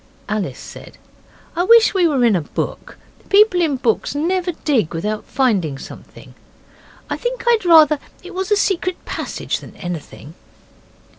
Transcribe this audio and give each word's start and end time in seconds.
Alice 0.27 0.57
said, 0.57 0.97
'I 1.55 1.65
wish 1.65 1.93
we 1.93 2.07
were 2.07 2.25
in 2.25 2.35
a 2.35 2.41
book. 2.41 2.97
People 3.29 3.61
in 3.61 3.75
books 3.75 4.15
never 4.15 4.51
dig 4.65 4.95
without 4.95 5.25
finding 5.25 5.77
something. 5.77 6.33
I 7.07 7.17
think 7.17 7.43
I'd 7.45 7.65
rather 7.65 7.99
it 8.23 8.33
was 8.33 8.49
a 8.51 8.57
secret 8.57 9.05
passage 9.05 9.59
than 9.59 9.75
anything. 9.75 10.33